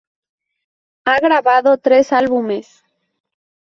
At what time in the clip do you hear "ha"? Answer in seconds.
1.05-1.19